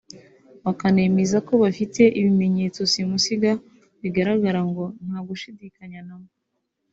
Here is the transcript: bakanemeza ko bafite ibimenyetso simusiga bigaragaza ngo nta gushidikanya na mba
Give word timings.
bakanemeza 0.63 1.37
ko 1.47 1.53
bafite 1.63 2.01
ibimenyetso 2.19 2.81
simusiga 2.91 3.51
bigaragaza 4.01 4.61
ngo 4.69 4.83
nta 5.05 5.19
gushidikanya 5.27 6.01
na 6.07 6.15
mba 6.21 6.31